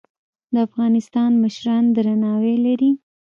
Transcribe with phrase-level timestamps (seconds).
[0.53, 2.91] د افغانستان مشران درناوی لري